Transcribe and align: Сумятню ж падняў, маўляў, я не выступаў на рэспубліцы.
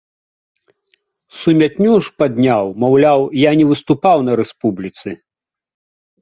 Сумятню 1.41 1.93
ж 2.07 2.13
падняў, 2.21 2.65
маўляў, 2.85 3.19
я 3.41 3.51
не 3.61 3.65
выступаў 3.73 4.17
на 4.31 4.41
рэспубліцы. 4.41 5.09